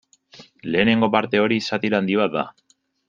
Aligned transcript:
Lehenengo 0.75 1.09
parte 1.17 1.41
hori 1.43 1.59
satira 1.67 2.01
handi 2.01 2.17
bat 2.23 2.35
da. 2.39 2.49